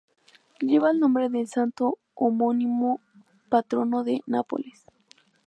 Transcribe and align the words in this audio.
Lleva 0.61 0.89
el 0.89 0.99
nombre 0.99 1.29
del 1.29 1.47
santo 1.47 1.99
homónimo, 2.15 3.01
patrono 3.49 4.03
de 4.03 4.21
Nápoles. 4.25 4.83